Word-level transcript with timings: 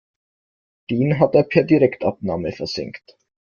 Den 0.89 1.19
hat 1.19 1.35
er 1.35 1.43
per 1.43 1.61
Direktabnahme 1.63 2.51
versenkt. 2.53 3.19